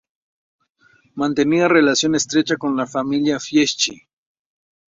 [1.13, 4.07] Mantenía relación estrecha con la Familia Fieschi.